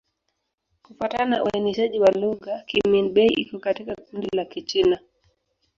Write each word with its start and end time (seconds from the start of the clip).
Kufuatana 0.83 1.25
na 1.25 1.43
uainishaji 1.43 1.99
wa 1.99 2.11
lugha, 2.11 2.63
Kimin-Bei 2.65 3.27
iko 3.33 3.59
katika 3.59 3.95
kundi 3.95 4.27
la 4.33 4.45
Kichina. 4.45 4.99